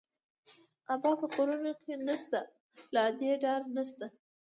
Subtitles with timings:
[0.93, 1.47] ابا په کور
[2.07, 2.39] نه شته،
[2.93, 4.07] له ادې ډار نه شته